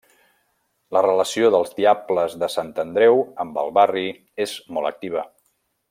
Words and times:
La 0.97 1.03
relació 1.05 1.51
dels 1.57 1.75
Diables 1.81 2.37
de 2.45 2.49
Sant 2.55 2.71
Andreu 2.85 3.21
amb 3.45 3.61
el 3.65 3.71
barri 3.79 4.07
és 4.47 4.57
molt 4.79 4.93
activa. 4.93 5.29